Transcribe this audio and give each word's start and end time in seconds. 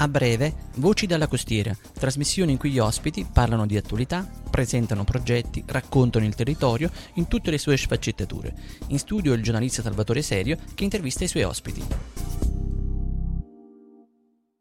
A 0.00 0.06
breve, 0.06 0.52
Voci 0.76 1.08
dalla 1.08 1.26
costiera, 1.26 1.72
trasmissione 1.92 2.52
in 2.52 2.58
cui 2.58 2.70
gli 2.70 2.78
ospiti 2.78 3.26
parlano 3.34 3.66
di 3.66 3.76
attualità, 3.76 4.24
presentano 4.48 5.02
progetti, 5.02 5.64
raccontano 5.66 6.24
il 6.24 6.36
territorio 6.36 6.88
in 7.14 7.26
tutte 7.26 7.50
le 7.50 7.58
sue 7.58 7.76
sfaccettature. 7.76 8.54
In 8.90 8.98
studio 9.00 9.32
il 9.32 9.42
giornalista 9.42 9.82
Salvatore 9.82 10.22
Serio 10.22 10.56
che 10.76 10.84
intervista 10.84 11.24
i 11.24 11.26
suoi 11.26 11.42
ospiti. 11.42 11.82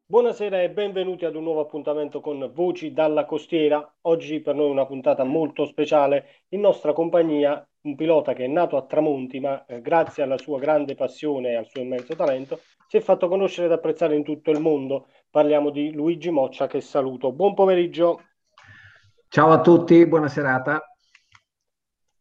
Buonasera 0.07 0.63
e 0.63 0.71
benvenuti 0.71 1.25
ad 1.25 1.35
un 1.35 1.43
nuovo 1.43 1.59
appuntamento 1.59 2.19
con 2.19 2.49
Voci 2.51 2.91
dalla 2.91 3.25
costiera. 3.25 3.93
Oggi 4.01 4.39
per 4.39 4.55
noi 4.55 4.71
una 4.71 4.87
puntata 4.87 5.23
molto 5.23 5.67
speciale. 5.67 6.45
In 6.49 6.61
nostra 6.61 6.93
compagnia 6.93 7.63
un 7.81 7.95
pilota 7.95 8.33
che 8.33 8.45
è 8.45 8.47
nato 8.47 8.75
a 8.75 8.85
Tramonti, 8.85 9.39
ma 9.39 9.65
eh, 9.65 9.81
grazie 9.81 10.23
alla 10.23 10.37
sua 10.39 10.57
grande 10.57 10.95
passione 10.95 11.51
e 11.51 11.55
al 11.55 11.67
suo 11.67 11.81
immenso 11.81 12.15
talento 12.15 12.59
si 12.87 12.97
è 12.97 13.01
fatto 13.01 13.27
conoscere 13.27 13.67
ed 13.67 13.73
apprezzare 13.73 14.15
in 14.15 14.23
tutto 14.23 14.49
il 14.49 14.59
mondo. 14.59 15.07
Parliamo 15.29 15.69
di 15.69 15.91
Luigi 15.91 16.29
Moccia 16.29 16.67
che 16.67 16.81
saluto. 16.81 17.31
Buon 17.31 17.53
pomeriggio. 17.53 18.21
Ciao 19.27 19.51
a 19.51 19.61
tutti, 19.61 20.05
buona 20.07 20.29
serata. 20.29 20.81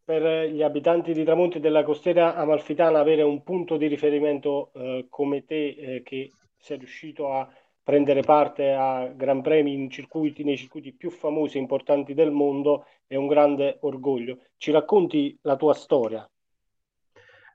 Per 0.04 0.50
gli 0.50 0.62
abitanti 0.62 1.12
di 1.12 1.24
Tramonti 1.24 1.60
della 1.60 1.82
costiera 1.82 2.34
amalfitana 2.34 2.98
avere 2.98 3.22
un 3.22 3.42
punto 3.42 3.76
di 3.76 3.86
riferimento 3.86 4.70
eh, 4.74 5.06
come 5.08 5.44
te 5.44 5.68
eh, 5.68 6.02
che 6.02 6.30
sei 6.56 6.78
riuscito 6.78 7.32
a 7.32 7.48
prendere 7.82 8.22
parte 8.22 8.72
a 8.72 9.06
Gran 9.06 9.42
Premi 9.42 9.72
in 9.72 9.88
circuiti, 9.88 10.42
nei 10.42 10.56
circuiti 10.56 10.92
più 10.92 11.10
famosi 11.10 11.56
e 11.56 11.60
importanti 11.60 12.14
del 12.14 12.32
mondo 12.32 12.86
è 13.06 13.14
un 13.14 13.28
grande 13.28 13.78
orgoglio. 13.82 14.38
Ci 14.56 14.72
racconti 14.72 15.38
la 15.42 15.54
tua 15.54 15.74
storia? 15.74 16.28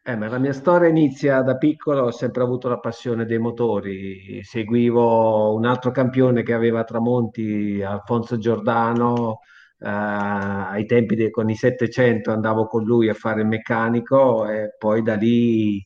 Eh, 0.03 0.17
la 0.17 0.39
mia 0.39 0.51
storia 0.53 0.89
inizia 0.89 1.41
da 1.43 1.57
piccolo, 1.57 2.03
ho 2.05 2.11
sempre 2.11 2.41
avuto 2.41 2.67
la 2.67 2.79
passione 2.79 3.25
dei 3.25 3.37
motori. 3.37 4.41
Seguivo 4.43 5.53
un 5.53 5.63
altro 5.65 5.91
campione 5.91 6.41
che 6.41 6.53
aveva 6.53 6.83
Tramonti, 6.83 7.81
Alfonso 7.83 8.37
Giordano. 8.39 9.41
Eh, 9.77 9.87
ai 9.87 10.85
tempi 10.85 11.15
de- 11.15 11.29
con 11.29 11.49
i 11.49 11.55
700 11.55 12.31
andavo 12.31 12.65
con 12.67 12.83
lui 12.83 13.09
a 13.09 13.13
fare 13.13 13.41
il 13.41 13.47
meccanico 13.47 14.47
e 14.49 14.75
poi 14.77 15.01
da 15.03 15.15
lì 15.15 15.83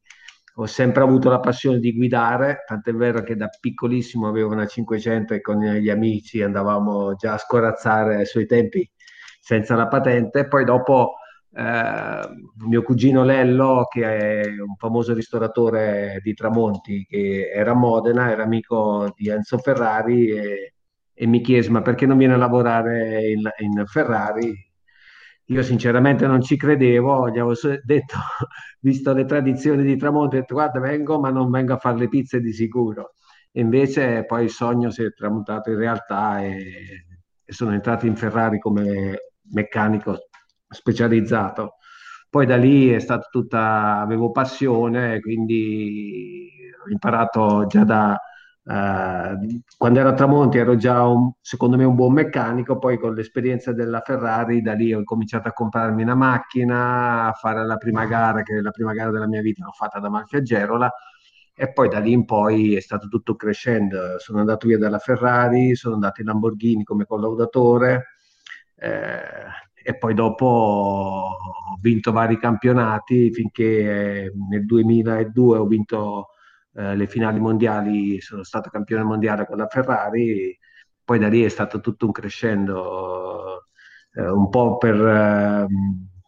ho 0.57 0.65
sempre 0.65 1.03
avuto 1.03 1.29
la 1.29 1.39
passione 1.41 1.79
di 1.79 1.93
guidare, 1.93 2.63
tant'è 2.65 2.93
vero 2.93 3.21
che 3.23 3.35
da 3.35 3.49
piccolissimo 3.59 4.27
avevo 4.27 4.51
una 4.51 4.65
500 4.65 5.33
e 5.33 5.41
con 5.41 5.59
gli 5.61 5.89
amici 5.89 6.41
andavamo 6.41 7.15
già 7.15 7.33
a 7.33 7.37
scorazzare 7.37 8.15
ai 8.17 8.25
suoi 8.25 8.45
tempi 8.45 8.89
senza 9.41 9.75
la 9.75 9.87
patente. 9.87 10.47
Poi 10.47 10.63
dopo 10.63 11.15
eh, 11.57 12.19
mio 12.67 12.83
cugino 12.83 13.23
Lello, 13.23 13.85
che 13.89 14.03
è 14.03 14.47
un 14.59 14.75
famoso 14.77 15.13
ristoratore 15.13 16.19
di 16.21 16.33
Tramonti, 16.33 17.05
che 17.07 17.49
era 17.53 17.71
a 17.71 17.75
Modena, 17.75 18.29
era 18.29 18.43
amico 18.43 19.13
di 19.15 19.29
Enzo 19.29 19.57
Ferrari 19.57 20.29
e, 20.31 20.73
e 21.13 21.27
mi 21.27 21.39
chiese 21.41 21.69
ma 21.69 21.81
perché 21.81 22.05
non 22.05 22.17
viene 22.17 22.33
a 22.33 22.37
lavorare 22.37 23.29
in, 23.31 23.49
in 23.59 23.85
Ferrari? 23.85 24.53
Io 25.49 25.63
sinceramente 25.63 26.27
non 26.27 26.41
ci 26.41 26.57
credevo, 26.57 27.29
gli 27.29 27.39
avevo 27.39 27.53
detto, 27.83 28.15
visto 28.81 29.13
le 29.13 29.25
tradizioni 29.25 29.83
di 29.83 29.95
Tramonti, 29.95 30.35
ho 30.37 30.39
detto 30.39 30.55
guarda 30.55 30.79
vengo 30.79 31.19
ma 31.19 31.29
non 31.29 31.49
vengo 31.51 31.73
a 31.73 31.77
fare 31.77 31.97
le 31.99 32.09
pizze 32.09 32.41
di 32.41 32.51
sicuro. 32.51 33.13
E 33.51 33.61
invece 33.61 34.25
poi 34.25 34.43
il 34.45 34.49
sogno 34.49 34.89
si 34.89 35.03
è 35.03 35.13
tramutato 35.13 35.69
in 35.69 35.77
realtà 35.77 36.43
e, 36.43 37.05
e 37.45 37.53
sono 37.53 37.73
entrato 37.73 38.05
in 38.07 38.15
Ferrari 38.17 38.59
come 38.59 39.19
meccanico 39.51 40.27
specializzato. 40.69 41.75
Poi 42.29 42.45
da 42.45 42.57
lì 42.57 42.89
è 42.89 42.99
stata 42.99 43.27
tutta, 43.29 43.99
avevo 43.99 44.31
passione, 44.31 45.19
quindi 45.21 46.49
ho 46.85 46.91
imparato 46.91 47.65
già 47.67 47.83
da, 47.85 48.19
eh, 48.67 49.61
quando 49.77 49.99
ero 49.99 50.09
a 50.09 50.13
Tramonti 50.13 50.57
ero 50.57 50.75
già 50.75 51.05
un, 51.05 51.31
secondo 51.39 51.77
me 51.77 51.83
un 51.85 51.95
buon 51.95 52.13
meccanico, 52.13 52.77
poi 52.77 52.97
con 52.99 53.13
l'esperienza 53.13 53.71
della 53.73 54.01
Ferrari 54.01 54.61
da 54.61 54.73
lì 54.73 54.93
ho 54.93 55.03
cominciato 55.03 55.47
a 55.47 55.53
comprarmi 55.53 56.01
una 56.01 56.15
macchina, 56.15 57.27
a 57.27 57.33
fare 57.33 57.65
la 57.65 57.77
prima 57.77 58.05
gara, 58.05 58.43
che 58.43 58.57
è 58.57 58.61
la 58.61 58.71
prima 58.71 58.93
gara 58.93 59.11
della 59.11 59.27
mia 59.27 59.41
vita 59.41 59.63
l'ho 59.63 59.71
fatta 59.71 59.99
da 59.99 60.09
Malfi 60.09 60.37
a 60.37 60.41
Gerola, 60.41 60.91
e 61.55 61.71
poi 61.71 61.87
da 61.87 61.99
lì 61.99 62.11
in 62.11 62.25
poi 62.25 62.75
è 62.75 62.81
stato 62.81 63.07
tutto 63.07 63.35
crescendo. 63.35 64.19
Sono 64.19 64.39
andato 64.39 64.67
via 64.67 64.77
dalla 64.77 64.99
Ferrari, 64.99 65.75
sono 65.75 65.93
andato 65.93 66.21
in 66.21 66.27
Lamborghini 66.27 66.83
come 66.83 67.05
collaudatore, 67.05 68.07
eh, 68.75 69.21
e 69.87 69.97
poi 69.97 70.15
dopo 70.15 70.45
ho 70.47 71.77
vinto 71.79 72.11
vari 72.11 72.39
campionati 72.39 73.31
finché 73.31 74.23
eh, 74.23 74.31
nel 74.49 74.65
2002 74.65 75.57
ho 75.59 75.67
vinto 75.67 76.29
eh, 76.73 76.95
le 76.95 77.05
finali 77.05 77.39
mondiali, 77.39 78.19
sono 78.19 78.41
stato 78.43 78.71
campione 78.71 79.03
mondiale 79.03 79.45
con 79.45 79.57
la 79.57 79.67
Ferrari, 79.67 80.57
poi 81.03 81.19
da 81.19 81.27
lì 81.27 81.43
è 81.43 81.49
stato 81.49 81.81
tutto 81.81 82.07
un 82.07 82.11
crescendo, 82.13 83.65
eh, 84.15 84.27
un 84.27 84.49
po' 84.49 84.77
per, 84.77 84.95
eh, 84.95 85.67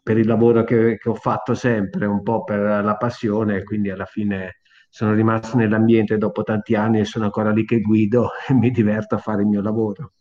per 0.03 0.17
il 0.19 0.27
lavoro 0.27 0.63
che, 0.63 0.97
che, 0.99 1.09
ho 1.09 1.15
fatto 1.15 1.55
sempre, 1.55 2.05
un 2.05 2.21
po' 2.21 2.43
per 2.43 2.83
la 2.83 2.95
passione, 2.95 3.63
quindi 3.63 3.89
alla 3.89 4.05
fine 4.05 4.59
sono 4.89 5.13
rimasto 5.13 5.57
nell'ambiente 5.57 6.17
dopo 6.19 6.43
tanti 6.43 6.75
anni 6.75 6.99
e 6.99 7.05
sono 7.05 7.25
ancora 7.25 7.51
lì 7.51 7.65
che 7.65 7.81
guido 7.81 8.29
e 8.47 8.53
mi 8.53 8.69
diverto 8.69 9.15
a 9.15 9.17
fare 9.17 9.41
il 9.41 9.47
mio 9.47 9.61
lavoro. 9.61 10.11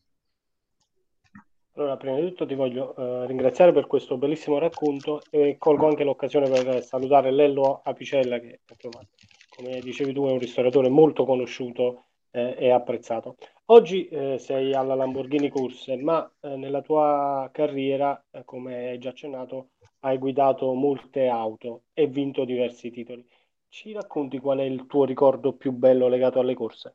Allora, 1.79 1.99
prima 1.99 2.17
di 2.17 2.29
tutto 2.29 2.47
ti 2.47 2.55
voglio 2.55 2.95
uh, 2.97 3.27
ringraziare 3.27 3.71
per 3.71 3.87
questo 3.87 4.17
bellissimo 4.17 4.59
racconto 4.59 5.21
e 5.29 5.57
colgo 5.59 5.87
anche 5.87 6.05
l'occasione 6.05 6.49
per 6.49 6.83
salutare 6.83 7.31
Lello 7.31 7.83
Apicella 7.85 8.39
che 8.39 8.61
insomma, 8.67 9.05
come 9.51 9.81
dicevi 9.81 10.15
tu 10.15 10.27
è 10.27 10.33
un 10.33 10.39
ristoratore 10.39 10.89
molto 10.89 11.27
conosciuto 11.27 12.05
eh, 12.31 12.57
e 12.59 12.71
apprezzato. 12.71 13.37
Oggi 13.67 14.09
eh, 14.09 14.39
sei 14.39 14.73
alla 14.73 14.95
Lamborghini 14.95 15.51
Corse, 15.51 15.97
ma 15.97 16.27
eh, 16.41 16.57
nella 16.57 16.81
tua 16.81 17.51
carriera, 17.53 18.25
eh, 18.31 18.43
come 18.47 18.89
hai 18.89 18.99
già 18.99 19.11
accennato, 19.11 19.73
hai 20.01 20.17
guidato 20.17 20.73
molte 20.73 21.29
auto 21.29 21.83
e 21.93 22.07
vinto 22.07 22.47
diversi 22.47 22.91
titoli. 22.91 23.23
Ci 23.69 23.93
racconti 23.93 24.39
qual 24.39 24.61
è 24.61 24.65
il 24.65 24.87
tuo 24.87 25.05
ricordo 25.05 25.53
più 25.53 25.73
bello 25.73 26.09
legato 26.09 26.41
alle 26.41 26.55
corse? 26.55 26.95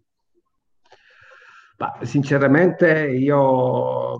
Ma, 1.78 2.00
sinceramente 2.02 3.12
io 3.12 4.18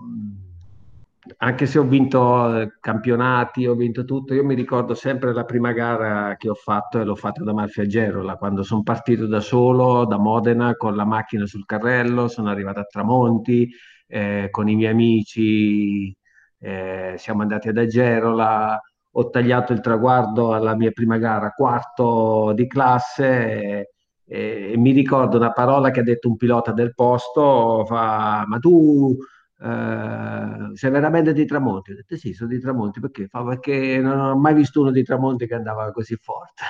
anche 1.38 1.66
se 1.66 1.78
ho 1.78 1.84
vinto 1.84 2.60
eh, 2.60 2.72
campionati, 2.80 3.66
ho 3.66 3.74
vinto 3.74 4.04
tutto, 4.04 4.34
io 4.34 4.44
mi 4.44 4.54
ricordo 4.54 4.94
sempre 4.94 5.32
la 5.32 5.44
prima 5.44 5.72
gara 5.72 6.36
che 6.36 6.48
ho 6.48 6.54
fatto 6.54 7.00
e 7.00 7.04
l'ho 7.04 7.14
fatta 7.14 7.44
da 7.44 7.52
Malfiagerola, 7.52 8.36
quando 8.36 8.62
sono 8.62 8.82
partito 8.82 9.26
da 9.26 9.40
solo 9.40 10.04
da 10.04 10.18
Modena 10.18 10.74
con 10.74 10.96
la 10.96 11.04
macchina 11.04 11.46
sul 11.46 11.64
carrello, 11.64 12.26
sono 12.28 12.50
arrivato 12.50 12.80
a 12.80 12.84
Tramonti 12.84 13.70
eh, 14.08 14.48
con 14.50 14.68
i 14.68 14.74
miei 14.74 14.90
amici, 14.90 16.14
eh, 16.58 17.14
siamo 17.16 17.42
andati 17.42 17.68
ad 17.68 17.78
Agerola, 17.78 18.80
ho 19.14 19.28
tagliato 19.30 19.72
il 19.72 19.80
traguardo 19.80 20.52
alla 20.52 20.74
mia 20.74 20.90
prima 20.90 21.18
gara, 21.18 21.50
quarto 21.50 22.52
di 22.54 22.66
classe. 22.66 23.86
E, 24.24 24.72
e 24.72 24.74
mi 24.76 24.92
ricordo 24.92 25.36
una 25.36 25.52
parola 25.52 25.90
che 25.90 26.00
ha 26.00 26.02
detto 26.02 26.28
un 26.28 26.36
pilota 26.36 26.72
del 26.72 26.94
posto, 26.94 27.84
fa, 27.86 28.44
ma 28.46 28.58
tu 28.58 29.16
eh, 29.62 30.76
sei 30.76 30.90
veramente 30.90 31.32
di 31.32 31.44
Tramonti? 31.44 31.92
Ho 31.92 31.94
detto 31.94 32.16
sì, 32.16 32.32
sono 32.32 32.50
di 32.50 32.58
Tramonti 32.58 32.98
perché? 32.98 33.28
Fa 33.28 33.44
perché 33.44 34.00
non 34.00 34.18
ho 34.18 34.36
mai 34.36 34.54
visto 34.54 34.80
uno 34.80 34.90
di 34.90 35.04
Tramonti 35.04 35.46
che 35.46 35.54
andava 35.54 35.92
così 35.92 36.16
forte. 36.16 36.62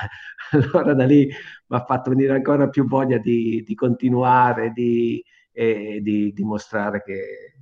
allora 0.52 0.92
da 0.92 1.04
lì 1.06 1.26
mi 1.26 1.76
ha 1.76 1.84
fatto 1.84 2.10
venire 2.10 2.34
ancora 2.34 2.68
più 2.68 2.86
voglia 2.86 3.16
di, 3.16 3.62
di 3.66 3.74
continuare, 3.74 4.72
di, 4.72 5.22
e 5.52 6.00
di 6.02 6.32
dimostrare 6.32 7.02
che, 7.02 7.54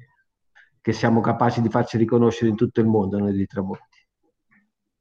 che 0.81 0.93
siamo 0.93 1.21
capaci 1.21 1.61
di 1.61 1.69
farci 1.69 1.97
riconoscere 1.97 2.51
in 2.51 2.57
tutto 2.57 2.81
il 2.81 2.87
mondo 2.87 3.19
noi 3.19 3.33
di 3.33 3.47
Tramonti. 3.47 3.99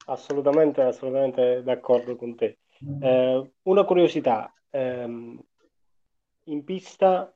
Assolutamente, 0.06 0.82
assolutamente 0.82 1.64
d'accordo 1.64 2.16
con 2.16 2.36
te. 2.36 2.60
Eh, 3.02 3.52
una 3.64 3.84
curiosità, 3.84 4.54
ehm, 4.70 5.40
in 6.46 6.64
pista 6.64 7.36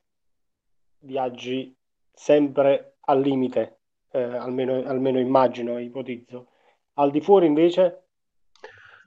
viaggi 1.00 1.76
sempre 2.14 2.96
al 3.00 3.20
limite, 3.20 3.80
eh, 4.12 4.22
almeno, 4.22 4.82
almeno 4.86 5.18
immagino, 5.18 5.78
ipotizzo. 5.78 6.48
Al 6.94 7.10
di 7.10 7.20
fuori 7.20 7.46
invece, 7.46 8.04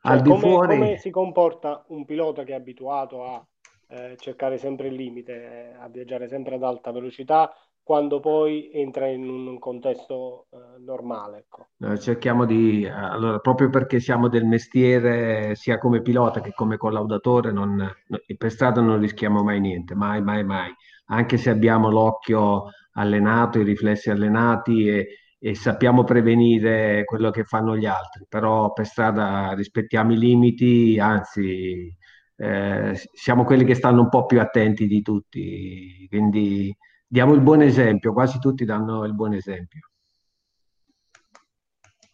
cioè, 0.02 0.12
al 0.14 0.22
di 0.22 0.30
come, 0.30 0.42
fuori... 0.42 0.78
come 0.78 0.98
si 0.98 1.10
comporta 1.10 1.86
un 1.88 2.06
pilota 2.06 2.44
che 2.44 2.52
è 2.52 2.56
abituato 2.56 3.24
a 3.24 3.48
eh, 3.90 4.16
cercare 4.18 4.58
sempre 4.58 4.88
il 4.88 4.96
limite, 4.96 5.34
eh, 5.34 5.74
a 5.80 5.88
viaggiare 5.88 6.28
sempre 6.28 6.56
ad 6.56 6.64
alta 6.64 6.92
velocità, 6.92 7.52
quando 7.82 8.20
poi 8.20 8.70
entra 8.74 9.08
in 9.08 9.30
un 9.30 9.60
contesto 9.60 10.48
eh, 10.52 10.58
normale. 10.84 11.38
Ecco. 11.48 11.68
cerchiamo 11.98 12.44
di, 12.44 12.86
allora, 12.86 13.40
proprio 13.40 13.70
perché 13.70 14.02
siamo 14.02 14.28
del 14.28 14.44
mestiere, 14.44 15.56
sia 15.56 15.78
come 15.78 16.02
pilota 16.02 16.42
che 16.42 16.52
come 16.54 16.76
collaudatore, 16.76 17.54
non, 17.54 17.90
per 18.38 18.52
strada 18.52 18.82
non 18.82 19.00
rischiamo 19.00 19.42
mai 19.42 19.62
niente, 19.62 19.96
mai, 19.96 20.22
mai, 20.22 20.44
mai. 20.44 20.70
Anche 21.06 21.38
se 21.38 21.50
abbiamo 21.50 21.90
l'occhio 21.90 22.66
allenato, 22.98 23.60
i 23.60 23.64
riflessi 23.64 24.10
allenati 24.10 24.88
e, 24.88 25.08
e 25.40 25.56
sappiamo 25.56 26.04
prevenire 26.04 27.04
quello 27.06 27.32
che 27.32 27.44
fanno 27.44 27.78
gli 27.78 27.86
altri, 27.86 28.26
però 28.28 28.74
per 28.74 28.86
strada 28.86 29.54
rispettiamo 29.54 30.14
i 30.14 30.18
limiti, 30.18 31.00
anzi 31.00 31.96
eh, 32.36 32.94
siamo 33.14 33.44
quelli 33.44 33.64
che 33.64 33.76
stanno 33.76 34.02
un 34.02 34.10
po' 34.10 34.26
più 34.26 34.40
attenti 34.40 34.88
di 34.88 35.02
tutti, 35.02 36.06
quindi 36.10 36.76
diamo 37.08 37.34
il 37.34 37.42
buon 37.42 37.62
esempio, 37.62 38.14
quasi 38.14 38.40
tutti 38.40 38.66
danno 38.66 39.06
il 39.06 39.14
buon 39.14 39.34
esempio. 39.34 39.90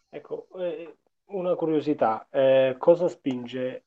Ecco, 0.10 0.48
eh, 0.60 0.98
una 1.28 1.56
curiosità, 1.56 2.28
eh, 2.30 2.76
cosa 2.78 3.08
spinge 3.08 3.86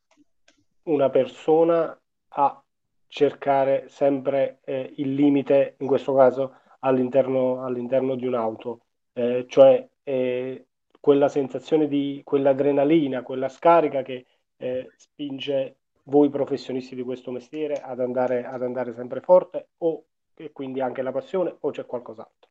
una 0.84 1.08
persona 1.10 1.96
a 2.28 2.62
cercare 3.06 3.84
sempre 3.88 4.60
eh, 4.64 4.92
il 4.96 5.14
limite, 5.14 5.76
in 5.78 5.86
questo 5.86 6.14
caso 6.14 6.56
all'interno, 6.80 7.64
all'interno 7.64 8.14
di 8.14 8.26
un'auto, 8.26 8.80
eh, 9.12 9.46
cioè 9.48 9.86
eh, 10.02 10.66
quella 11.00 11.28
sensazione 11.28 11.88
di 11.88 12.22
quell'adrenalina, 12.24 13.22
quella 13.22 13.48
scarica 13.48 14.02
che 14.02 14.26
eh, 14.56 14.90
spinge 14.96 15.76
voi 16.04 16.30
professionisti 16.30 16.94
di 16.94 17.02
questo 17.02 17.30
mestiere 17.30 17.74
ad 17.74 18.00
andare, 18.00 18.44
ad 18.44 18.62
andare 18.62 18.94
sempre 18.94 19.20
forte 19.20 19.68
o 19.78 20.04
e 20.36 20.52
quindi 20.52 20.80
anche 20.80 21.02
la 21.02 21.12
passione 21.12 21.56
o 21.60 21.70
c'è 21.70 21.86
qualcos'altro? 21.86 22.50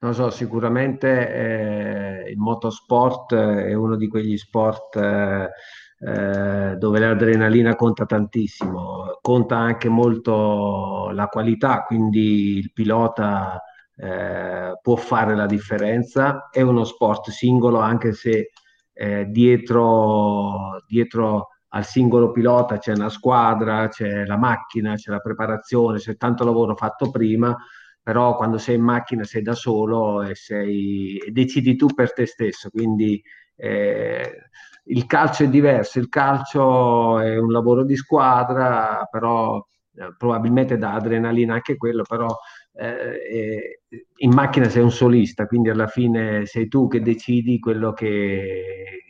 Non 0.00 0.14
so, 0.14 0.30
sicuramente 0.30 2.24
eh, 2.24 2.30
il 2.30 2.38
motorsport 2.38 3.34
è 3.34 3.74
uno 3.74 3.96
di 3.96 4.08
quegli 4.08 4.36
sport 4.36 4.96
eh, 4.96 5.50
eh, 5.98 6.76
dove 6.76 6.98
l'adrenalina 6.98 7.76
conta 7.76 8.06
tantissimo, 8.06 8.99
conta 9.30 9.56
anche 9.56 9.88
molto 9.88 11.10
la 11.12 11.28
qualità, 11.28 11.84
quindi 11.84 12.58
il 12.58 12.72
pilota 12.72 13.62
eh, 13.94 14.76
può 14.82 14.96
fare 14.96 15.36
la 15.36 15.46
differenza. 15.46 16.48
È 16.50 16.60
uno 16.62 16.82
sport 16.82 17.30
singolo, 17.30 17.78
anche 17.78 18.12
se 18.12 18.50
eh, 18.92 19.26
dietro, 19.26 20.82
dietro 20.84 21.50
al 21.68 21.84
singolo 21.84 22.32
pilota 22.32 22.78
c'è 22.78 22.92
una 22.92 23.08
squadra, 23.08 23.86
c'è 23.86 24.24
la 24.24 24.36
macchina, 24.36 24.96
c'è 24.96 25.12
la 25.12 25.20
preparazione, 25.20 25.98
c'è 25.98 26.16
tanto 26.16 26.42
lavoro 26.44 26.74
fatto 26.74 27.12
prima, 27.12 27.56
però 28.02 28.36
quando 28.36 28.58
sei 28.58 28.76
in 28.76 28.82
macchina 28.82 29.24
sei 29.24 29.42
da 29.42 29.54
solo 29.54 30.22
e, 30.22 30.34
sei, 30.34 31.20
decidi 31.30 31.76
tu 31.76 31.86
per 31.88 32.12
te 32.12 32.26
stesso, 32.26 32.70
quindi 32.70 33.22
eh, 33.56 34.48
il 34.84 35.06
calcio 35.06 35.44
è 35.44 35.48
diverso, 35.48 35.98
il 35.98 36.08
calcio 36.08 37.20
è 37.20 37.36
un 37.38 37.52
lavoro 37.52 37.84
di 37.84 37.96
squadra, 37.96 39.06
però 39.10 39.64
eh, 39.94 40.14
probabilmente 40.16 40.78
dà 40.78 40.94
adrenalina 40.94 41.54
anche 41.54 41.76
quello, 41.76 42.02
però 42.08 42.28
eh, 42.72 43.82
in 44.16 44.32
macchina 44.32 44.68
sei 44.68 44.82
un 44.82 44.90
solista, 44.90 45.46
quindi 45.46 45.68
alla 45.68 45.86
fine 45.86 46.46
sei 46.46 46.68
tu 46.68 46.88
che 46.88 47.02
decidi 47.02 47.58
quello 47.58 47.92
che 47.92 49.04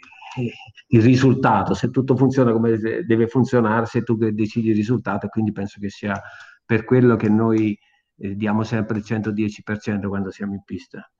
il 0.88 1.02
risultato, 1.02 1.74
se 1.74 1.90
tutto 1.90 2.16
funziona 2.16 2.52
come 2.52 2.76
deve 2.78 3.26
funzionare, 3.26 3.86
sei 3.86 4.02
tu 4.02 4.16
che 4.18 4.32
decidi 4.32 4.70
il 4.70 4.76
risultato 4.76 5.28
quindi 5.28 5.52
penso 5.52 5.78
che 5.80 5.88
sia 5.88 6.20
per 6.64 6.84
quello 6.84 7.16
che 7.16 7.28
noi 7.28 7.76
eh, 8.20 8.36
diamo 8.36 8.62
sempre 8.62 8.98
il 8.98 9.04
110% 9.06 10.06
quando 10.08 10.30
siamo 10.30 10.54
in 10.54 10.62
pista. 10.62 11.10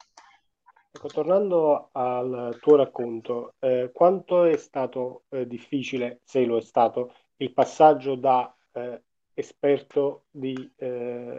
Ecco, 0.93 1.09
tornando 1.09 1.89
al 1.93 2.59
tuo 2.61 2.77
racconto, 2.77 3.55
eh, 3.61 3.91
quanto 3.93 4.45
è 4.45 4.57
stato 4.57 5.23
eh, 5.29 5.47
difficile, 5.47 6.21
se 6.25 6.45
lo 6.45 6.57
è 6.57 6.61
stato, 6.61 7.15
il 7.37 7.53
passaggio 7.53 8.17
da 8.17 8.55
eh, 8.73 9.03
esperto 9.35 10.25
di 10.31 10.73
eh, 10.77 11.37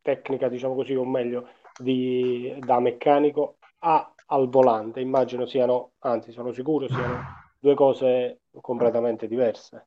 tecnica, 0.00 0.48
diciamo 0.48 0.74
così, 0.74 0.94
o 0.94 1.04
meglio, 1.04 1.48
di, 1.78 2.54
da 2.60 2.78
meccanico 2.78 3.56
a 3.80 4.08
al 4.26 4.48
volante, 4.48 5.00
immagino 5.00 5.46
siano, 5.46 5.92
anzi 6.00 6.32
sono 6.32 6.52
sicuro 6.52 6.88
siano 6.88 7.42
due 7.58 7.74
cose 7.74 8.40
completamente 8.60 9.26
diverse. 9.26 9.84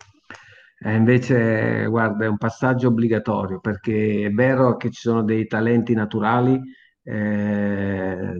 Eh, 0.79 0.93
invece, 0.93 1.87
guarda, 1.87 2.25
è 2.25 2.27
un 2.27 2.37
passaggio 2.37 2.89
obbligatorio 2.89 3.59
perché 3.59 4.25
è 4.25 4.29
vero 4.31 4.77
che 4.77 4.91
ci 4.91 5.01
sono 5.01 5.23
dei 5.23 5.47
talenti 5.47 5.93
naturali 5.95 6.61
eh, 7.03 8.37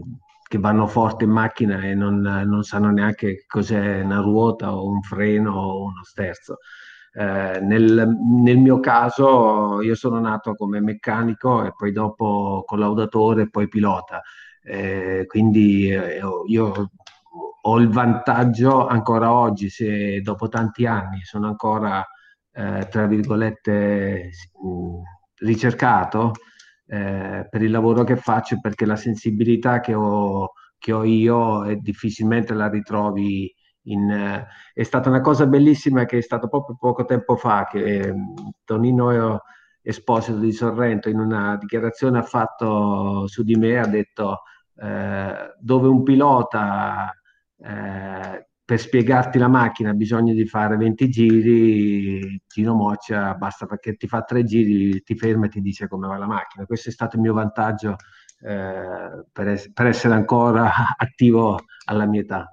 che 0.48 0.58
vanno 0.58 0.86
forte 0.86 1.24
in 1.24 1.30
macchina 1.30 1.80
e 1.82 1.94
non, 1.94 2.20
non, 2.20 2.62
sanno 2.62 2.90
neanche 2.90 3.44
cos'è 3.46 4.02
una 4.02 4.20
ruota 4.20 4.74
o 4.74 4.88
un 4.88 5.02
freno 5.02 5.52
o 5.52 5.82
uno 5.84 6.04
sterzo. 6.04 6.58
Eh, 7.12 7.60
nel, 7.60 8.08
nel, 8.42 8.58
mio 8.58 8.78
caso, 8.80 9.80
io 9.82 9.94
sono 9.94 10.20
nato 10.20 10.54
come 10.54 10.80
meccanico 10.80 11.64
e 11.64 11.72
poi 11.76 11.92
dopo 11.92 12.62
collaudatore 12.66 13.42
e 13.42 13.50
poi 13.50 13.68
pilota. 13.68 14.22
Eh, 14.62 15.24
quindi 15.26 15.90
eh, 15.90 16.20
io 16.46 16.90
ho 17.62 17.78
il 17.78 17.88
vantaggio 17.88 18.86
ancora 18.86 19.32
oggi, 19.32 19.68
se 19.68 20.20
dopo 20.20 20.48
tanti 20.48 20.86
anni 20.86 21.20
sono 21.22 21.46
ancora, 21.48 22.04
eh, 22.58 22.88
tra 22.90 23.06
virgolette, 23.06 24.30
ricercato 25.36 26.32
eh, 26.86 27.46
per 27.48 27.62
il 27.62 27.70
lavoro 27.70 28.02
che 28.02 28.16
faccio, 28.16 28.58
perché 28.60 28.84
la 28.84 28.96
sensibilità 28.96 29.78
che 29.78 29.94
ho, 29.94 30.52
che 30.76 30.92
ho 30.92 31.04
io 31.04 31.64
e 31.64 31.76
difficilmente 31.76 32.54
la 32.54 32.68
ritrovi 32.68 33.54
in, 33.82 34.10
eh, 34.10 34.46
è 34.74 34.82
stata 34.82 35.08
una 35.08 35.20
cosa 35.20 35.46
bellissima 35.46 36.04
che 36.04 36.18
è 36.18 36.20
stato 36.20 36.48
proprio 36.48 36.76
poco 36.76 37.04
tempo 37.04 37.36
fa 37.36 37.66
che 37.70 37.78
eh, 37.78 38.14
Tonino 38.64 39.40
Esposito 39.80 40.38
di 40.38 40.52
Sorrento 40.52 41.08
in 41.08 41.20
una 41.20 41.56
dichiarazione 41.56 42.18
ha 42.18 42.22
fatto 42.22 43.26
su 43.28 43.44
di 43.44 43.54
me, 43.54 43.78
ha 43.78 43.86
detto 43.86 44.42
eh, 44.76 45.54
dove 45.60 45.86
un 45.86 46.02
pilota 46.02 47.12
eh, 47.56 48.47
per 48.68 48.78
spiegarti 48.78 49.38
la 49.38 49.48
macchina 49.48 49.88
ha 49.88 49.94
bisogno 49.94 50.34
di 50.34 50.44
fare 50.44 50.76
20 50.76 51.08
giri, 51.08 52.42
Gino 52.46 52.74
Moccia 52.74 53.32
basta 53.32 53.64
perché 53.64 53.96
ti 53.96 54.06
fa 54.06 54.20
tre 54.24 54.44
giri, 54.44 55.02
ti 55.02 55.16
ferma 55.16 55.46
e 55.46 55.48
ti 55.48 55.62
dice 55.62 55.88
come 55.88 56.06
va 56.06 56.18
la 56.18 56.26
macchina. 56.26 56.66
Questo 56.66 56.90
è 56.90 56.92
stato 56.92 57.16
il 57.16 57.22
mio 57.22 57.32
vantaggio 57.32 57.96
eh, 58.42 59.24
per, 59.32 59.48
es- 59.48 59.72
per 59.72 59.86
essere 59.86 60.12
ancora 60.12 60.70
attivo 60.98 61.58
alla 61.86 62.04
mia 62.04 62.20
età. 62.20 62.46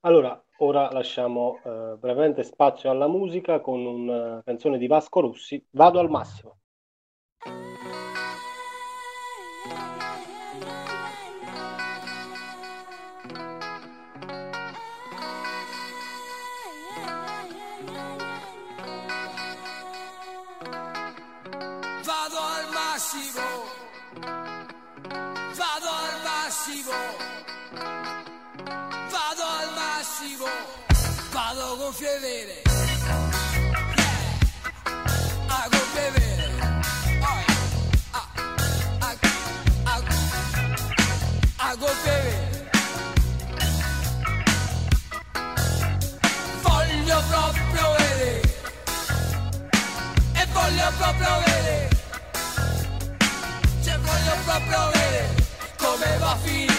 Allora, 0.00 0.44
ora 0.58 0.92
lasciamo 0.92 1.58
eh, 1.64 1.96
brevemente 1.98 2.42
spazio 2.42 2.90
alla 2.90 3.08
musica 3.08 3.60
con 3.60 3.80
una 3.80 4.42
canzone 4.44 4.76
di 4.76 4.86
Vasco 4.86 5.20
Rossi, 5.20 5.66
Vado 5.70 6.00
al 6.00 6.10
massimo. 6.10 6.58
Gonfie 31.86 32.18
vere. 32.20 32.62
A 35.46 35.68
gonfie 35.70 36.10
vere. 36.10 36.46
A 41.56 41.74
gonfie 41.76 42.22
vere. 42.22 42.70
Voglio 46.62 47.22
proprio 47.28 47.92
vedere. 47.96 48.40
E 50.32 50.46
voglio 50.46 50.46
proprio 50.46 50.46
vedere. 50.46 50.46
Cioè 50.46 50.46
voglio 50.52 50.92
proprio 50.96 51.28
vedere 51.28 51.45
come 55.76 56.18
va 56.18 56.36
a. 56.42 56.75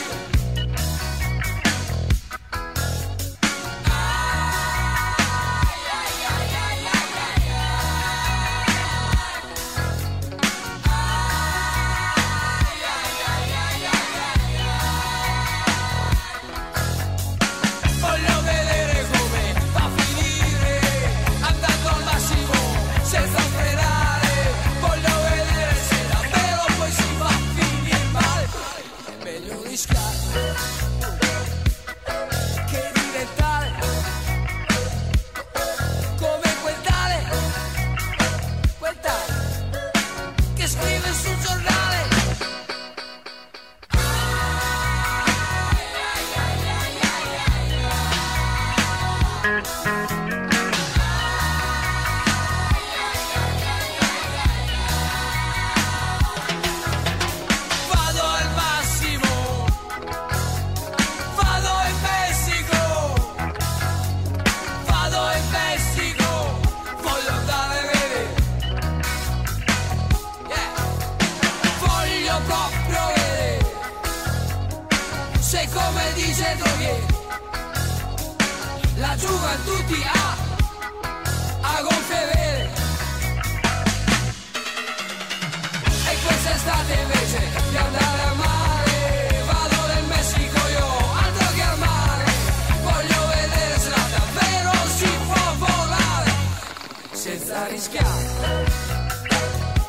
senza 97.27 97.67
rischiare 97.67 98.24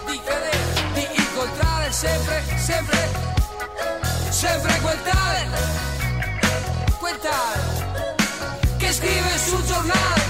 di 0.06 0.20
cadere, 0.24 0.58
di 0.94 1.06
incontrare 1.14 1.92
sempre, 1.92 2.42
sempre, 2.56 3.08
sempre 4.28 4.80
quel 4.80 5.02
tale, 5.04 5.48
quel 6.98 7.18
tale 7.18 8.16
che 8.76 8.92
scrive 8.92 9.38
sul 9.38 9.64
giornale. 9.66 10.28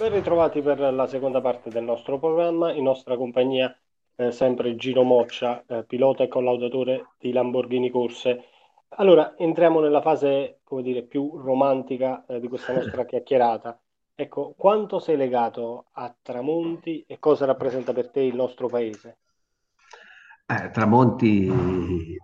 Ben 0.00 0.12
ritrovati 0.14 0.62
per 0.62 0.80
la 0.80 1.06
seconda 1.06 1.42
parte 1.42 1.68
del 1.68 1.84
nostro 1.84 2.18
programma, 2.18 2.72
in 2.72 2.84
nostra 2.84 3.18
compagnia 3.18 3.78
eh, 4.16 4.30
sempre 4.30 4.74
Gino 4.74 5.02
Moccia, 5.02 5.62
eh, 5.66 5.84
pilota 5.84 6.22
e 6.24 6.28
collaudatore 6.28 7.08
di 7.18 7.32
Lamborghini 7.32 7.90
Corse. 7.90 8.44
Allora, 8.96 9.36
entriamo 9.36 9.78
nella 9.78 10.00
fase, 10.00 10.60
come 10.64 10.80
dire, 10.80 11.02
più 11.02 11.36
romantica 11.36 12.24
eh, 12.26 12.40
di 12.40 12.48
questa 12.48 12.72
nostra 12.72 13.04
chiacchierata. 13.04 13.78
Ecco, 14.14 14.54
quanto 14.56 15.00
sei 15.00 15.18
legato 15.18 15.88
a 15.92 16.16
Tramonti 16.22 17.04
e 17.06 17.18
cosa 17.18 17.44
rappresenta 17.44 17.92
per 17.92 18.08
te 18.08 18.22
il 18.22 18.34
nostro 18.34 18.68
paese? 18.68 19.18
Eh, 20.50 20.68
Tramonti, 20.72 21.48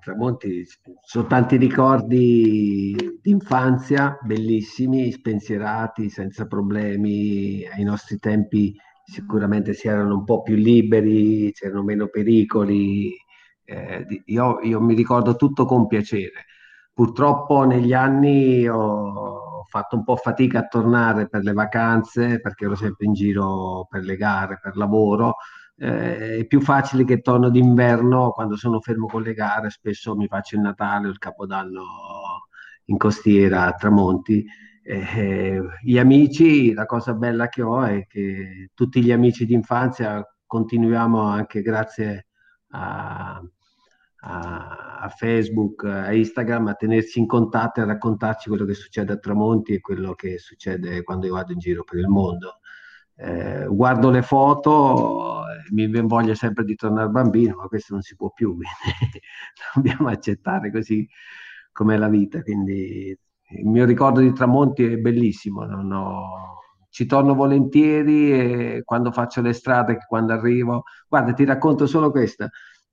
Tramonti, 0.03 0.67
sono 1.05 1.27
tanti 1.29 1.57
ricordi 1.57 2.93
di 3.23 3.31
infanzia, 3.31 4.19
bellissimi, 4.21 5.13
spensierati, 5.13 6.09
senza 6.09 6.45
problemi. 6.47 7.65
Ai 7.73 7.85
nostri 7.85 8.19
tempi 8.19 8.75
sicuramente 9.05 9.75
si 9.75 9.87
erano 9.87 10.17
un 10.17 10.25
po' 10.25 10.43
più 10.43 10.57
liberi, 10.57 11.53
c'erano 11.53 11.85
meno 11.85 12.09
pericoli. 12.09 13.15
Eh, 13.63 14.23
io, 14.25 14.59
io 14.61 14.81
mi 14.81 14.95
ricordo 14.95 15.37
tutto 15.37 15.65
con 15.65 15.87
piacere. 15.87 16.47
Purtroppo 16.93 17.63
negli 17.63 17.93
anni 17.93 18.67
ho 18.69 19.65
fatto 19.69 19.95
un 19.95 20.03
po' 20.03 20.17
fatica 20.17 20.61
a 20.61 20.67
tornare 20.67 21.29
per 21.29 21.45
le 21.45 21.53
vacanze 21.53 22.41
perché 22.41 22.65
ero 22.65 22.75
sempre 22.75 23.07
in 23.07 23.13
giro 23.13 23.87
per 23.89 24.03
le 24.03 24.17
gare, 24.17 24.59
per 24.61 24.77
lavoro 24.77 25.37
eh, 25.79 26.39
è 26.39 26.47
più 26.47 26.61
facile 26.61 27.05
che 27.05 27.21
torno 27.21 27.51
d'inverno 27.51 28.31
quando 28.31 28.57
sono 28.57 28.81
fermo 28.81 29.07
con 29.07 29.23
le 29.23 29.35
gare, 29.35 29.71
spesso 29.71 30.17
mi 30.17 30.27
faccio 30.27 30.57
il 30.57 30.63
Natale 30.63 31.09
o 31.09 31.11
il 31.11 31.19
Capodanno 31.19 31.83
in 32.87 32.97
costiera 32.97 33.67
a 33.67 33.73
Tramonti. 33.73 34.45
Eh, 34.83 35.61
gli 35.83 35.99
amici, 35.99 36.73
la 36.73 36.87
cosa 36.87 37.13
bella 37.15 37.49
che 37.49 37.63
ho 37.63 37.83
è 37.85 38.07
che 38.07 38.71
tutti 38.75 39.03
gli 39.03 39.11
amici 39.13 39.45
d'infanzia 39.45 40.25
continuiamo 40.47 41.21
anche 41.23 41.61
grazie 41.61 42.29
a, 42.71 43.43
a- 44.21 45.01
a 45.01 45.09
Facebook, 45.09 45.85
a 45.85 46.13
Instagram, 46.13 46.69
a 46.69 46.75
tenersi 46.75 47.19
in 47.19 47.27
contatto 47.27 47.81
e 47.81 47.83
a 47.83 47.87
raccontarci 47.87 48.49
quello 48.49 48.65
che 48.65 48.75
succede 48.75 49.13
a 49.13 49.19
Tramonti 49.19 49.75
e 49.75 49.81
quello 49.81 50.15
che 50.15 50.39
succede 50.39 51.03
quando 51.03 51.27
io 51.27 51.35
vado 51.35 51.53
in 51.53 51.59
giro 51.59 51.85
per 51.85 51.99
il 51.99 52.09
mondo 52.09 52.61
eh, 53.17 53.67
guardo 53.69 54.11
le 54.11 54.23
foto, 54.23 55.43
eh, 55.49 55.73
mi 55.73 55.89
voglia 56.07 56.35
sempre 56.35 56.65
di 56.65 56.75
tornare 56.75 57.09
bambino, 57.09 57.57
ma 57.57 57.67
questo 57.69 57.93
non 57.95 58.03
si 58.03 58.15
può 58.17 58.31
più, 58.33 58.57
quindi 58.57 59.21
dobbiamo 59.75 60.09
accettare 60.09 60.71
così 60.71 61.07
com'è 61.73 61.97
la 61.97 62.09
vita. 62.09 62.43
Quindi 62.43 63.17
il 63.59 63.67
mio 63.67 63.85
ricordo 63.85 64.21
di 64.21 64.33
Tramonti 64.33 64.85
è 64.85 64.97
bellissimo, 64.97 65.63
ho- 65.63 66.55
ci 66.91 67.05
torno 67.07 67.35
volentieri 67.35 68.33
e 68.79 68.83
quando 68.85 69.13
faccio 69.13 69.41
le 69.43 69.53
strade, 69.53 69.99
quando 70.09 70.33
arrivo. 70.33 70.85
Guarda, 71.09 71.33
ti 71.35 71.45
racconto 71.45 71.87
solo 71.87 72.11
questa. 72.11 72.49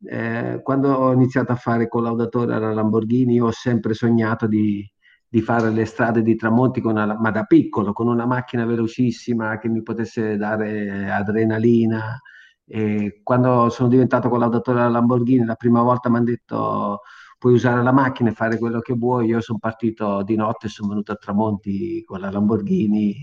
Eh, 0.05 0.59
quando 0.61 0.93
ho 0.93 1.13
iniziato 1.13 1.51
a 1.53 1.55
fare 1.55 1.87
collaudatore 1.87 2.53
alla 2.53 2.73
Lamborghini, 2.73 3.39
ho 3.39 3.51
sempre 3.51 3.93
sognato 3.93 4.47
di 4.47 4.85
di 5.33 5.41
fare 5.41 5.71
le 5.71 5.85
strade 5.85 6.21
di 6.21 6.35
Tramonti 6.35 6.79
una- 6.83 7.17
ma 7.19 7.31
da 7.31 7.45
piccolo, 7.45 7.91
con 7.91 8.07
una 8.07 8.27
macchina 8.27 8.65
velocissima 8.65 9.57
che 9.57 9.67
mi 9.67 9.81
potesse 9.81 10.37
dare 10.37 11.09
adrenalina. 11.09 12.21
E 12.63 13.21
quando 13.23 13.69
sono 13.69 13.89
diventato 13.89 14.29
collaudatore 14.29 14.81
alla 14.81 14.89
Lamborghini, 14.89 15.43
la 15.43 15.55
prima 15.55 15.81
volta 15.81 16.07
mi 16.07 16.17
hanno 16.17 16.25
detto 16.25 16.99
puoi 17.39 17.53
usare 17.53 17.81
la 17.81 17.91
macchina 17.91 18.29
e 18.29 18.33
fare 18.33 18.59
quello 18.59 18.79
che 18.79 18.93
vuoi. 18.93 19.25
Io 19.25 19.41
sono 19.41 19.57
partito 19.57 20.21
di 20.21 20.35
notte 20.35 20.67
e 20.67 20.69
sono 20.69 20.89
venuto 20.89 21.13
a 21.13 21.15
Tramonti 21.15 22.03
con 22.03 22.19
la 22.19 22.29
Lamborghini 22.29 23.15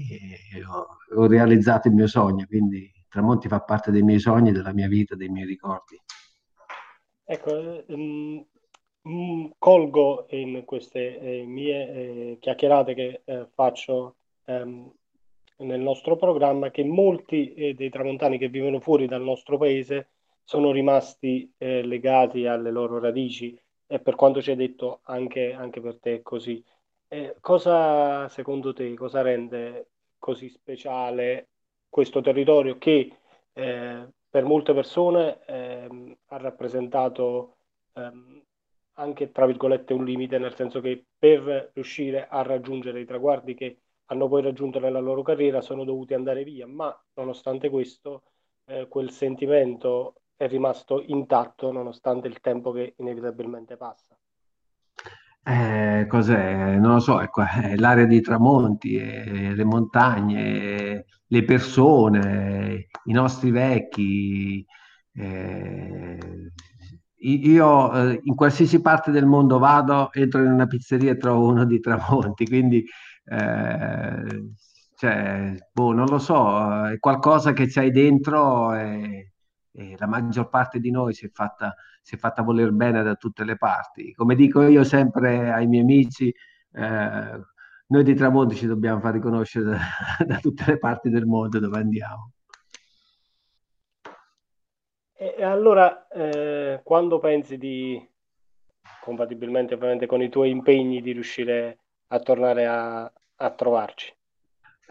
e 0.53 0.65
ho, 0.65 0.89
ho 1.15 1.27
realizzato 1.29 1.87
il 1.87 1.95
mio 1.95 2.09
sogno. 2.09 2.45
Quindi 2.47 2.91
Tramonti 3.09 3.47
fa 3.47 3.61
parte 3.61 3.93
dei 3.93 4.03
miei 4.03 4.19
sogni, 4.19 4.51
della 4.51 4.73
mia 4.73 4.89
vita, 4.89 5.15
dei 5.15 5.29
miei 5.29 5.47
ricordi. 5.47 5.97
Ecco, 7.25 7.87
eh, 7.87 8.47
mm, 9.09 9.51
colgo 9.59 10.27
in 10.31 10.65
queste 10.65 11.19
eh, 11.19 11.45
mie 11.45 12.33
eh, 12.33 12.39
chiacchierate 12.41 12.95
che 12.95 13.23
eh, 13.25 13.47
faccio 13.55 14.17
ehm, 14.45 14.91
nel 15.59 15.81
nostro 15.81 16.17
programma 16.17 16.71
che 16.71 16.85
molti 16.85 17.53
eh, 17.55 17.75
dei 17.75 17.91
tramontani 17.91 18.39
che 18.39 18.49
vivono 18.49 18.81
fuori 18.81 19.07
dal 19.07 19.23
nostro 19.23 19.59
paese 19.59 20.09
sono 20.45 20.73
rimasti 20.73 21.53
eh, 21.59 21.83
legati 21.83 22.47
alle 22.47 22.71
loro 22.71 22.99
radici 22.99 23.59
e 23.87 23.99
per 24.01 24.15
quanto 24.17 24.41
ci 24.43 24.51
hai 24.51 24.57
detto 24.57 25.01
anche, 25.05 25.53
anche 25.53 25.81
per 25.81 25.99
te 26.01 26.17
è 26.17 26.23
così. 26.23 26.63
Eh, 27.09 27.37
cosa 27.41 28.29
secondo 28.29 28.73
te, 28.73 28.95
cosa 28.95 29.21
rende 29.23 29.91
così 30.19 30.49
speciale 30.49 31.49
questo 31.89 32.21
territorio 32.21 32.79
che 32.79 33.11
per 34.31 34.45
molte 34.45 34.73
persone 34.73 35.45
ehm, 35.45 36.17
ha 36.27 36.37
rappresentato 36.37 37.57
ehm, 37.95 38.43
anche, 38.95 39.31
tra 39.31 39.47
virgolette, 39.47 39.93
un 39.93 40.05
limite, 40.05 40.39
nel 40.39 40.55
senso 40.55 40.81
che 40.81 41.05
per 41.19 41.71
riuscire 41.75 42.27
a 42.29 42.43
raggiungere 42.43 43.01
i 43.01 43.07
traguardi 43.07 43.55
che 43.55 43.79
hanno 44.07 44.29
poi 44.29 44.43
raggiunto 44.43 44.79
nella 44.79 44.99
loro 44.99 45.23
carriera 45.23 45.61
sono 45.61 45.85
dovuti 45.85 46.15
andare 46.15 46.45
via, 46.45 46.67
ma 46.67 46.95
nonostante 47.15 47.71
questo, 47.71 48.23
eh, 48.67 48.89
quel 48.89 49.11
sentimento 49.11 50.23
è 50.37 50.49
rimasto 50.49 51.03
intatto 51.07 51.71
nonostante 51.71 52.27
il 52.27 52.41
tempo 52.41 52.73
che 52.73 52.95
inevitabilmente 52.99 53.77
passa. 53.77 54.17
Eh, 55.43 56.07
cos'è? 56.09 56.77
Non 56.77 56.95
lo 56.95 56.99
so, 57.01 57.21
ecco, 57.21 57.43
è 57.43 57.77
l'area 57.77 58.05
di 58.05 58.21
tramonti, 58.21 58.97
eh, 58.97 59.55
le 59.55 59.65
montagne, 59.65 61.05
le 61.27 61.45
persone, 61.45 62.89
i 63.05 63.13
nostri 63.13 63.51
vecchi, 63.51 64.65
eh, 65.15 66.19
Io 67.23 67.93
eh, 67.93 68.21
in 68.25 68.35
qualsiasi 68.35 68.81
parte 68.81 69.11
del 69.11 69.27
mondo 69.27 69.59
vado, 69.59 70.13
entro 70.13 70.43
in 70.43 70.53
una 70.53 70.67
pizzeria 70.67 71.13
e 71.13 71.17
trovo 71.17 71.49
uno 71.49 71.65
di 71.65 71.81
Tramonti, 71.81 72.47
quindi 72.47 72.85
eh, 73.25 74.53
cioè, 74.97 75.55
boh, 75.73 75.93
non 75.93 76.07
lo 76.07 76.19
so, 76.19 76.87
è 76.87 76.99
qualcosa 76.99 77.53
che 77.53 77.67
c'hai 77.69 77.91
dentro 77.91 78.75
e, 78.75 79.33
e 79.73 79.97
la 79.99 80.07
maggior 80.07 80.49
parte 80.49 80.79
di 80.81 80.91
noi 80.91 81.15
si 81.15 81.27
è 81.27 81.31
fatta, 81.33 81.75
si 82.03 82.15
è 82.17 82.19
fatta 82.19 82.43
voler 82.43 82.73
bene 82.73 83.03
da 83.03 83.15
tutte 83.15 83.45
le 83.45 83.57
parti. 83.57 84.13
Come 84.15 84.35
dico 84.35 84.63
io 84.63 84.85
sempre 84.85 85.51
ai 85.53 85.67
miei 85.67 85.83
amici, 85.83 86.33
eh, 86.73 87.41
noi 87.87 88.05
di 88.05 88.15
Tramonti 88.15 88.55
ci 88.57 88.67
dobbiamo 88.67 89.01
far 89.01 89.15
riconoscere 89.15 89.65
da, 90.19 90.25
da 90.27 90.39
tutte 90.39 90.65
le 90.67 90.79
parti 90.79 91.11
del 91.11 91.27
mondo 91.27 91.59
dove 91.59 91.79
andiamo. 91.79 92.33
E 95.23 95.45
allora, 95.45 96.09
eh, 96.09 96.81
quando 96.83 97.19
pensi 97.21 97.59
di, 97.59 98.05
compatibilmente 99.01 99.75
ovviamente 99.75 100.07
con 100.07 100.23
i 100.23 100.29
tuoi 100.29 100.51
impegni, 100.51 101.03
di 101.03 101.13
riuscire 101.13 101.79
a 102.09 102.19
tornare 102.21 102.67
a, 102.67 103.13
a 103.37 103.51
trovarci? 103.51 104.13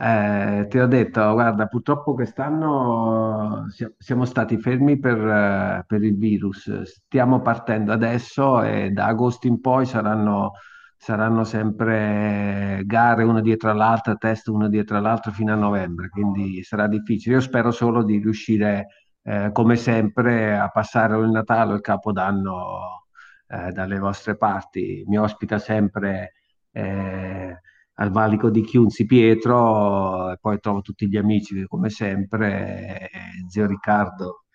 Eh, 0.01 0.65
ti 0.69 0.77
ho 0.79 0.88
detto, 0.88 1.33
guarda, 1.33 1.65
purtroppo 1.67 2.13
quest'anno 2.13 3.65
si- 3.69 3.86
siamo 3.98 4.24
stati 4.25 4.57
fermi 4.57 4.98
per, 4.98 5.17
eh, 5.17 5.83
per 5.86 6.03
il 6.03 6.17
virus. 6.17 6.81
Stiamo 6.83 7.41
partendo 7.41 7.91
adesso 7.91 8.63
e 8.63 8.91
da 8.91 9.07
agosto 9.07 9.48
in 9.48 9.59
poi 9.59 9.86
saranno, 9.86 10.53
saranno 10.95 11.43
sempre 11.43 12.81
gare 12.86 13.24
una 13.24 13.41
dietro 13.41 13.74
l'altra, 13.74 14.15
test 14.15 14.48
una 14.48 14.69
dietro 14.69 15.00
l'altra 15.01 15.31
fino 15.31 15.51
a 15.51 15.55
novembre, 15.55 16.07
quindi 16.09 16.63
sarà 16.63 16.88
difficile. 16.88 17.36
Io 17.36 17.41
spero 17.41 17.71
solo 17.71 18.01
di 18.03 18.19
riuscire, 18.19 18.88
eh, 19.29 19.51
come 19.51 19.75
sempre, 19.75 20.57
a 20.57 20.69
passare 20.69 21.17
il 21.17 21.29
Natale 21.29 21.74
o 21.74 21.75
il 21.75 21.81
Capodanno, 21.81 23.05
eh, 23.48 23.71
dalle 23.71 24.00
vostre 24.00 24.36
parti. 24.38 25.03
Mi 25.07 25.17
ospita 25.17 25.59
sempre. 25.59 26.33
eh, 26.71 27.59
al 28.00 28.12
valico 28.12 28.50
di 28.50 28.62
Chiunzi 28.63 29.05
Pietro, 29.05 30.31
e 30.31 30.38
poi 30.39 30.59
trovo 30.59 30.79
tutti 30.81 31.07
gli 31.09 31.17
amici 31.17 31.65
come 31.67 31.89
sempre, 31.89 33.01
e 33.01 33.09
zio 33.50 33.67
Riccardo 33.67 34.45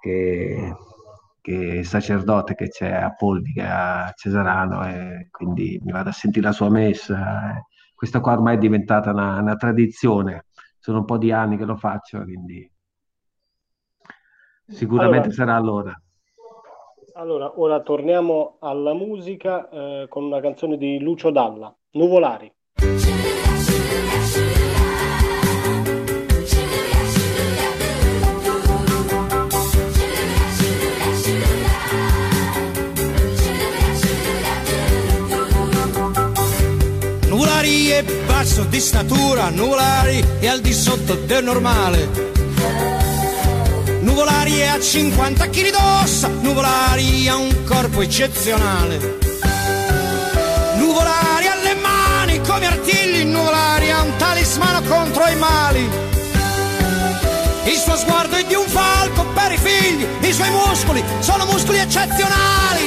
che, 0.00 0.74
che 1.42 1.80
è 1.80 1.82
sacerdote 1.82 2.54
che 2.54 2.68
c'è 2.68 2.90
a 2.92 3.12
Poldi, 3.14 3.60
a 3.60 4.10
Cesarano, 4.14 4.86
e 4.86 5.28
quindi 5.30 5.78
mi 5.84 5.92
vado 5.92 6.08
a 6.08 6.12
sentire 6.12 6.46
la 6.46 6.52
sua 6.52 6.70
messa. 6.70 7.56
eh. 7.56 7.62
Questa 7.94 8.20
qua 8.20 8.32
ormai 8.32 8.56
è 8.56 8.58
diventata 8.58 9.10
una, 9.10 9.38
una 9.40 9.56
tradizione, 9.56 10.46
sono 10.78 10.98
un 11.00 11.04
po' 11.04 11.18
di 11.18 11.30
anni 11.30 11.58
che 11.58 11.64
lo 11.66 11.76
faccio, 11.76 12.22
quindi 12.22 12.70
sicuramente 14.66 15.28
Allora, 15.28 15.32
sarà 15.32 15.54
allora. 15.54 16.00
allora, 17.14 17.52
ora 17.60 17.80
torniamo 17.80 18.56
alla 18.60 18.94
musica, 18.94 19.68
eh, 19.68 20.06
con 20.08 20.24
una 20.24 20.40
canzone 20.40 20.76
di 20.76 20.98
Lucio 21.00 21.30
Dalla, 21.30 21.74
Nuvolari. 21.92 22.52
Nuvolari 37.28 37.88
è 37.88 38.04
basso 38.26 38.64
di 38.64 38.78
statura, 38.80 39.50
Nuvolari 39.50 40.22
è 40.40 40.46
al 40.46 40.60
di 40.60 40.72
sotto 40.72 41.14
del 41.14 41.44
normale. 41.44 42.33
Nuvolari 44.14 44.62
a 44.62 44.78
50 44.78 45.48
kg 45.48 45.70
d'ossa, 45.70 46.28
Nuvolari 46.28 47.26
ha 47.26 47.34
un 47.34 47.64
corpo 47.64 48.00
eccezionale. 48.00 49.18
Nuvolari 50.76 51.46
ha 51.48 51.56
le 51.56 51.74
mani 51.74 52.40
come 52.42 52.66
artigli, 52.66 53.24
Nuvolari 53.24 53.90
ha 53.90 54.02
un 54.02 54.14
talismano 54.16 54.82
contro 54.82 55.26
i 55.26 55.34
mali. 55.34 55.90
Il 57.64 57.76
suo 57.76 57.96
sguardo 57.96 58.36
è 58.36 58.44
di 58.44 58.54
un 58.54 58.68
falco 58.68 59.26
per 59.34 59.50
i 59.50 59.58
figli, 59.58 60.06
i 60.20 60.32
suoi 60.32 60.50
muscoli 60.50 61.02
sono 61.18 61.44
muscoli 61.46 61.78
eccezionali. 61.78 62.82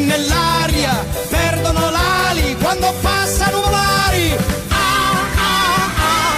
Nell'aria 0.00 1.04
perdono 1.28 1.90
l'ali 1.90 2.56
quando 2.60 2.94
passa 3.00 3.50
nuvolari. 3.50 4.36
Ah, 4.68 4.76
ah, 5.36 5.90
ah. 5.96 6.36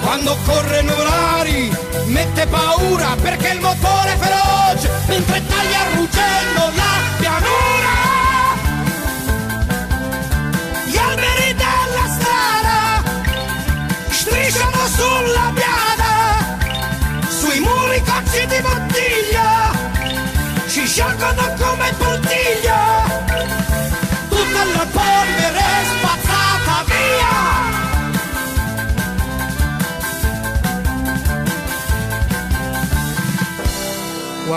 Quando 0.00 0.36
corre 0.44 0.82
nuvolari 0.82 1.70
mette 2.06 2.46
paura 2.46 3.14
perché 3.22 3.48
il 3.50 3.60
motore 3.60 4.12
è 4.12 4.16
feroce 4.16 4.90
mentre 5.06 5.47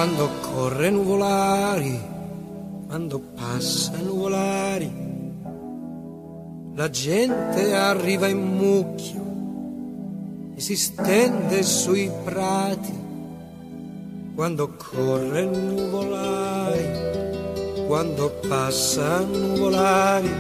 quando 0.02 0.28
corre 0.42 0.90
nuvolari 0.90 2.02
quando 2.88 3.20
passa 3.20 3.92
nuvolari 3.98 4.92
la 6.74 6.90
gente 6.90 7.76
arriva 7.76 8.28
in 8.28 8.40
mucchio 8.40 9.22
e 10.56 10.60
si 10.60 10.76
stende 10.76 11.62
sui 11.62 12.10
prati. 12.24 13.00
Quando 14.34 14.76
corre 14.76 15.46
nuvolari, 15.46 16.88
quando 17.86 18.32
passa 18.48 19.20
nuvolari, 19.20 20.32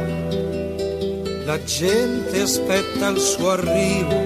la 1.46 1.64
gente 1.64 2.42
aspetta 2.42 3.10
il 3.10 3.20
suo 3.20 3.52
arrivo 3.52 4.26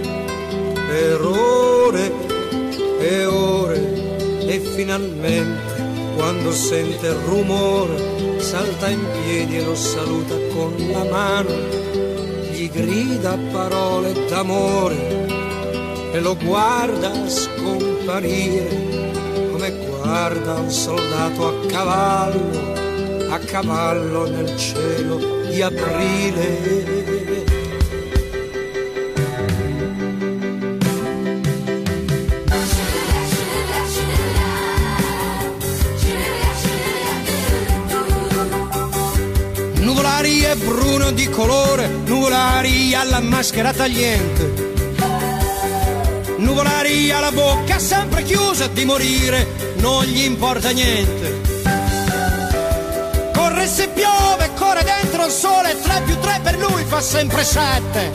per 0.88 1.22
ore 1.26 2.14
e 3.00 3.26
ore 3.26 3.95
e 4.48 4.60
finalmente 4.60 5.84
quando 6.16 6.52
sente 6.52 7.08
il 7.08 7.14
rumore 7.26 8.40
salta 8.40 8.90
in 8.90 9.06
piedi 9.24 9.58
e 9.58 9.64
lo 9.64 9.76
saluta 9.76 10.36
con 10.54 10.74
la 10.92 11.04
mano, 11.04 11.50
gli 12.52 12.70
grida 12.70 13.38
parole 13.52 14.14
d'amore 14.28 16.14
e 16.14 16.20
lo 16.22 16.38
guarda 16.38 17.12
scomparire 17.28 18.94
come 19.52 19.72
guarda 19.88 20.54
un 20.54 20.70
soldato 20.70 21.48
a 21.48 21.66
cavallo, 21.68 22.74
a 23.30 23.40
cavallo 23.40 24.30
nel 24.30 24.58
cielo 24.58 25.42
di 25.50 25.62
aprile. 25.62 27.15
Nuvolari 40.16 40.44
è 40.44 40.56
bruno 40.56 41.12
di 41.12 41.30
colore, 41.30 41.88
nuvolari 41.88 42.96
alla 42.96 43.20
maschera 43.20 43.74
tagliente. 43.74 44.74
Nuvolari 46.38 47.12
ha 47.12 47.20
la 47.20 47.34
bocca 47.34 47.78
sempre 47.80 48.24
chiusa 48.24 48.68
di 48.68 48.86
morire, 48.86 49.74
non 49.76 50.06
gli 50.06 50.24
importa 50.24 50.70
niente. 50.70 51.42
Corre 53.34 53.68
se 53.68 53.90
piove, 53.90 54.52
corre 54.56 54.86
dentro 54.86 55.26
il 55.26 55.32
sole, 55.32 55.82
3 55.82 56.04
più 56.06 56.18
3 56.18 56.40
per 56.42 56.60
lui 56.60 56.86
fa 56.86 57.02
sempre 57.02 57.44
7. 57.44 58.12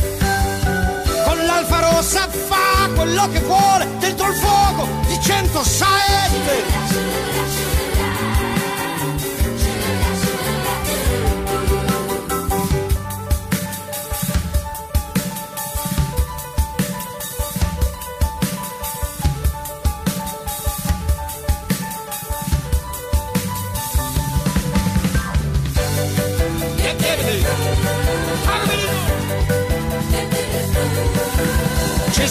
Con 1.26 1.44
l'alfa 1.44 1.80
rossa 1.80 2.26
fa 2.30 2.88
quello 2.94 3.28
che 3.30 3.40
vuole, 3.40 3.86
dentro 3.98 4.26
il 4.26 4.36
fuoco 4.36 4.88
di 5.06 5.20
107. 5.20 7.69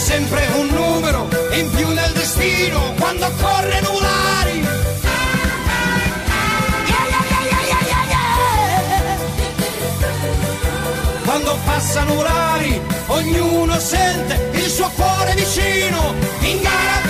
Sempre 0.09 0.43
un 0.55 0.67
numero 0.69 1.27
in 1.51 1.69
più 1.69 1.87
nel 1.89 2.11
destino 2.13 2.95
quando 2.97 3.31
corre 3.39 3.79
yeah. 8.09 8.29
Quando 11.23 11.59
passano 11.63 12.17
orari, 12.17 12.81
ognuno 13.05 13.79
sente 13.79 14.49
il 14.53 14.67
suo 14.67 14.89
cuore 14.95 15.35
vicino. 15.35 16.15
In 16.39 16.59
gara 16.59 16.95
a 16.95 17.01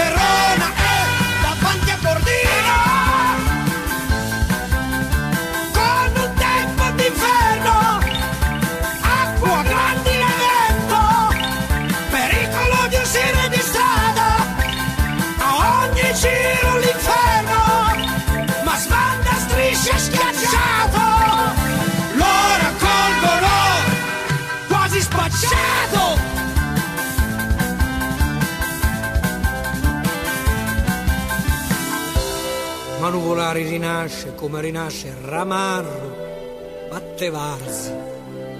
Nuvolari 33.19 33.67
rinasce 33.67 34.33
come 34.33 34.61
rinasce 34.61 35.13
Ramarro, 35.25 36.87
Battevarsi 36.89 37.91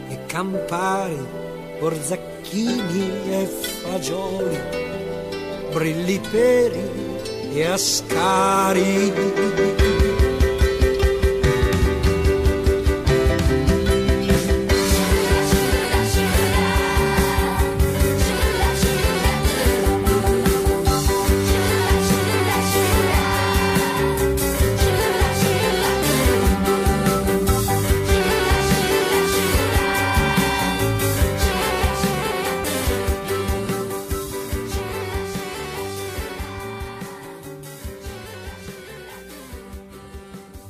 e 0.10 0.26
Campari, 0.26 1.26
Orzacchini 1.80 3.32
e 3.32 3.46
Fagioli, 3.46 4.60
Brilli 5.72 6.20
Peri 6.30 6.90
e 7.54 7.66
Ascari. 7.68 9.14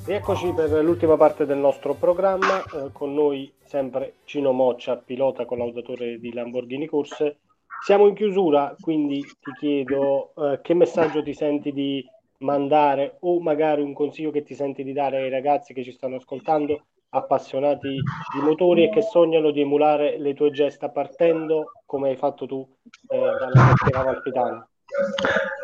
Rieccoci 0.10 0.54
per 0.54 0.72
l'ultima 0.84 1.18
parte 1.18 1.46
del 1.46 1.60
nostro 1.60 1.94
programma, 1.94 2.64
eh, 2.64 2.92
con 2.92 3.14
noi 3.14 3.54
sempre 3.64 4.16
Gino 4.26 4.52
Moccia, 4.52 4.98
pilota 4.98 5.46
collaudatore 5.46 6.18
di 6.18 6.34
Lamborghini 6.34 6.88
Corse. 6.88 7.42
Siamo 7.86 8.08
in 8.08 8.16
chiusura, 8.16 8.76
quindi 8.80 9.22
ti 9.22 9.52
chiedo 9.60 10.34
eh, 10.34 10.62
che 10.64 10.74
messaggio 10.74 11.22
ti 11.22 11.36
senti 11.36 11.72
di 11.72 12.04
mandare 12.40 13.18
o 13.20 13.40
magari 13.40 13.84
un 13.84 13.94
consiglio 13.94 14.32
che 14.32 14.42
ti 14.42 14.56
senti 14.56 14.84
di 14.84 14.94
dare 14.94 15.18
ai 15.18 15.30
ragazzi 15.30 15.76
che 15.76 15.84
ci 15.84 15.92
stanno 15.92 16.16
ascoltando, 16.16 16.86
appassionati 17.10 17.90
di 17.90 18.42
motori 18.42 18.86
e 18.86 18.90
che 18.90 19.04
sognano 19.04 19.52
di 19.52 19.62
emulare 19.62 20.18
le 20.18 20.34
tue 20.34 20.50
gesta 20.50 20.90
partendo 20.90 21.74
come 21.86 22.10
hai 22.10 22.16
fatto 22.16 22.48
tu 22.48 22.68
eh, 23.10 23.16
dalla 23.16 23.52
cartiera 23.52 24.00
amalfitana. 24.00 24.70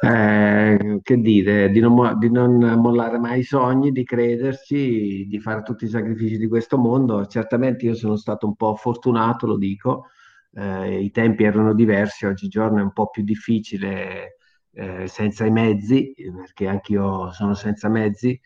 Eh, 0.01 0.99
che 1.01 1.17
dire, 1.19 1.69
di 1.71 1.79
non, 1.79 2.17
di 2.19 2.29
non 2.31 2.57
mollare 2.79 3.17
mai 3.17 3.39
i 3.39 3.43
sogni, 3.43 3.91
di 3.91 4.03
crederci, 4.03 5.25
di 5.27 5.39
fare 5.39 5.61
tutti 5.63 5.85
i 5.85 5.88
sacrifici 5.89 6.38
di 6.38 6.47
questo 6.47 6.77
mondo. 6.77 7.25
Certamente 7.25 7.85
io 7.85 7.95
sono 7.95 8.15
stato 8.15 8.45
un 8.45 8.55
po' 8.55 8.75
fortunato, 8.75 9.47
lo 9.47 9.57
dico, 9.57 10.07
eh, 10.53 11.01
i 11.01 11.09
tempi 11.11 11.43
erano 11.43 11.73
diversi, 11.73 12.25
oggigiorno 12.25 12.79
è 12.79 12.83
un 12.83 12.93
po' 12.93 13.09
più 13.09 13.23
difficile 13.23 14.38
eh, 14.73 15.07
senza 15.07 15.45
i 15.45 15.51
mezzi, 15.51 16.13
perché 16.35 16.67
anch'io 16.67 17.31
sono 17.31 17.53
senza 17.55 17.89
mezzi, 17.89 18.39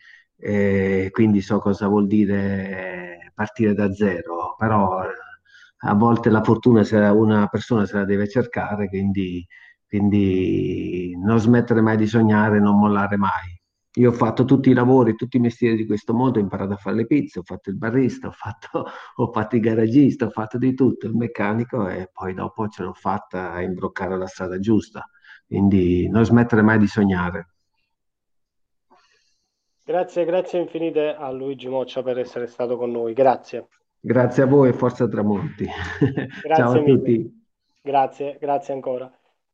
quindi 1.10 1.40
so 1.42 1.58
cosa 1.58 1.86
vuol 1.88 2.06
dire 2.06 3.30
partire 3.34 3.74
da 3.74 3.92
zero, 3.92 4.54
però 4.56 5.02
eh, 5.04 5.08
a 5.82 5.94
volte 5.94 6.30
la 6.30 6.42
fortuna 6.42 6.82
se 6.84 6.98
la- 6.98 7.12
una 7.12 7.46
persona 7.48 7.86
se 7.86 7.96
la 7.96 8.04
deve 8.04 8.28
cercare, 8.28 8.88
quindi 8.88 9.46
quindi 9.90 11.16
non 11.20 11.40
smettere 11.40 11.80
mai 11.80 11.96
di 11.96 12.06
sognare, 12.06 12.60
non 12.60 12.78
mollare 12.78 13.16
mai. 13.16 13.58
Io 13.94 14.10
ho 14.10 14.12
fatto 14.12 14.44
tutti 14.44 14.70
i 14.70 14.72
lavori, 14.72 15.16
tutti 15.16 15.36
i 15.36 15.40
mestieri 15.40 15.74
di 15.74 15.84
questo 15.84 16.14
mondo, 16.14 16.38
ho 16.38 16.42
imparato 16.42 16.74
a 16.74 16.76
fare 16.76 16.94
le 16.94 17.06
pizze, 17.06 17.40
ho 17.40 17.42
fatto 17.42 17.70
il 17.70 17.76
barista, 17.76 18.28
ho 18.28 18.30
fatto, 18.30 18.84
ho 19.16 19.32
fatto 19.32 19.56
il 19.56 19.60
garagista, 19.60 20.26
ho 20.26 20.30
fatto 20.30 20.58
di 20.58 20.74
tutto, 20.74 21.08
il 21.08 21.16
meccanico 21.16 21.88
e 21.88 22.08
poi 22.12 22.34
dopo 22.34 22.68
ce 22.68 22.84
l'ho 22.84 22.92
fatta 22.92 23.50
a 23.50 23.62
imbroccare 23.62 24.16
la 24.16 24.28
strada 24.28 24.60
giusta. 24.60 25.04
Quindi 25.44 26.08
non 26.08 26.24
smettere 26.24 26.62
mai 26.62 26.78
di 26.78 26.86
sognare. 26.86 27.48
Grazie, 29.82 30.24
grazie 30.24 30.60
infinite 30.60 31.16
a 31.16 31.32
Luigi 31.32 31.66
Moccia 31.66 32.00
per 32.04 32.16
essere 32.16 32.46
stato 32.46 32.76
con 32.76 32.92
noi. 32.92 33.12
Grazie. 33.12 33.66
Grazie 33.98 34.44
a 34.44 34.46
voi 34.46 34.68
e 34.68 34.72
forza 34.72 35.08
Tramonti. 35.08 35.66
Ciao 36.54 36.70
a 36.70 36.80
mille. 36.80 36.96
tutti. 36.96 37.44
Grazie, 37.82 38.38
grazie 38.38 38.72
ancora. 38.72 39.12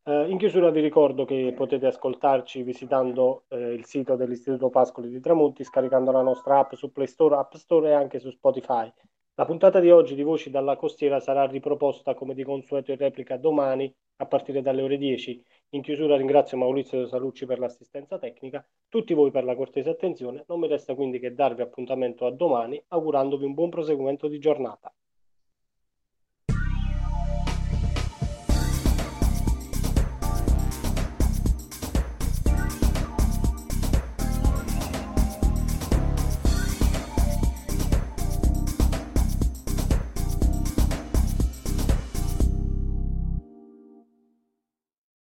Eh, 0.08 0.30
in 0.30 0.38
chiusura 0.38 0.70
vi 0.70 0.80
ricordo 0.80 1.24
che 1.24 1.52
potete 1.52 1.86
ascoltarci 1.86 2.62
visitando 2.62 3.42
eh, 3.48 3.72
il 3.72 3.84
sito 3.86 4.14
dell'Istituto 4.14 4.70
Pascoli 4.70 5.08
di 5.08 5.18
Tramonti, 5.18 5.64
scaricando 5.64 6.12
la 6.12 6.22
nostra 6.22 6.60
app 6.60 6.74
su 6.74 6.92
Play 6.92 7.08
Store, 7.08 7.34
App 7.34 7.54
Store 7.54 7.88
e 7.88 7.92
anche 7.92 8.20
su 8.20 8.30
Spotify. 8.30 8.88
La 9.34 9.44
puntata 9.44 9.80
di 9.80 9.90
oggi 9.90 10.14
di 10.14 10.22
Voci 10.22 10.48
dalla 10.48 10.76
Costiera 10.76 11.18
sarà 11.18 11.44
riproposta 11.46 12.14
come 12.14 12.34
di 12.34 12.44
consueto 12.44 12.92
in 12.92 12.98
replica 12.98 13.36
domani 13.36 13.92
a 14.18 14.26
partire 14.26 14.62
dalle 14.62 14.82
ore 14.82 14.96
10. 14.96 15.44
In 15.70 15.82
chiusura 15.82 16.16
ringrazio 16.16 16.56
Maurizio 16.56 17.04
Salucci 17.08 17.44
per 17.44 17.58
l'assistenza 17.58 18.16
tecnica, 18.16 18.64
tutti 18.88 19.12
voi 19.12 19.32
per 19.32 19.42
la 19.42 19.56
cortese 19.56 19.90
attenzione. 19.90 20.44
Non 20.46 20.60
mi 20.60 20.68
resta 20.68 20.94
quindi 20.94 21.18
che 21.18 21.34
darvi 21.34 21.62
appuntamento 21.62 22.26
a 22.26 22.30
domani, 22.30 22.80
augurandovi 22.88 23.44
un 23.44 23.54
buon 23.54 23.70
proseguimento 23.70 24.28
di 24.28 24.38
giornata. 24.38 24.94